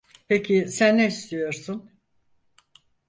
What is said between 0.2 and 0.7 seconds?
Peki